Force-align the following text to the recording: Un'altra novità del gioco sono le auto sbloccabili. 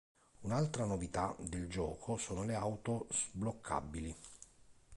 Un'altra 0.41 0.83
novità 0.85 1.35
del 1.37 1.67
gioco 1.69 2.17
sono 2.17 2.41
le 2.43 2.55
auto 2.55 3.05
sbloccabili. 3.11 4.15